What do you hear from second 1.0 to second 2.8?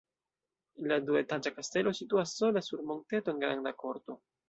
duetaĝa kastelo situas sola